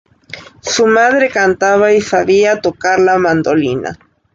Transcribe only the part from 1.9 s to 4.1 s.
y sabia tocar la mandolina.